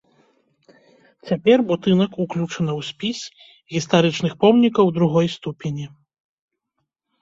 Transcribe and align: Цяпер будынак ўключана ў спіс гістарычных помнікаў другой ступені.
Цяпер 1.31 1.57
будынак 1.73 2.11
ўключана 2.25 2.71
ў 2.79 2.81
спіс 2.89 3.19
гістарычных 3.77 4.33
помнікаў 4.43 4.85
другой 5.01 5.27
ступені. 5.39 5.85